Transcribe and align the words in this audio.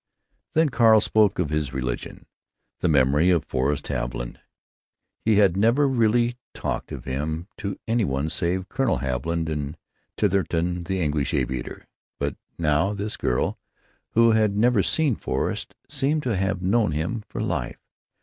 Then 0.55 0.69
Carl 0.69 0.99
spoke 0.99 1.37
of 1.37 1.51
his 1.51 1.73
religion—the 1.75 2.87
memory 2.87 3.29
of 3.29 3.45
Forrest 3.45 3.87
Haviland. 3.89 4.39
He 5.23 5.35
had 5.35 5.55
never 5.55 5.87
really 5.87 6.39
talked 6.55 6.91
of 6.91 7.05
him 7.05 7.47
to 7.57 7.77
any 7.87 8.03
one 8.03 8.27
save 8.29 8.67
Colonel 8.67 8.97
Haviland 9.01 9.47
and 9.47 9.77
Titherington, 10.17 10.85
the 10.85 10.99
English 10.99 11.35
aviator; 11.35 11.85
but 12.17 12.35
now 12.57 12.93
this 12.95 13.15
girl, 13.15 13.59
who 14.13 14.31
had 14.31 14.57
never 14.57 14.81
seen 14.81 15.15
Forrest, 15.15 15.75
seemed 15.87 16.23
to 16.23 16.35
have 16.35 16.63
known 16.63 16.93
him 16.93 17.21
for 17.29 17.39
life. 17.39 17.77